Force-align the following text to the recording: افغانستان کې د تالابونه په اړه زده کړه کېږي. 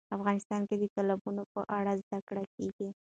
افغانستان 0.17 0.61
کې 0.69 0.75
د 0.79 0.83
تالابونه 0.95 1.41
په 1.53 1.61
اړه 1.77 1.91
زده 2.03 2.19
کړه 2.27 2.43
کېږي. 2.55 2.89